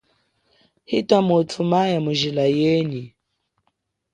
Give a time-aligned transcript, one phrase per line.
[0.97, 3.03] Ita muthu maya mujila yenyi.